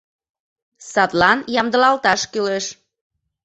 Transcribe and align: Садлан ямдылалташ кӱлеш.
Садлан 0.91 1.39
ямдылалташ 1.59 2.21
кӱлеш. 2.31 2.65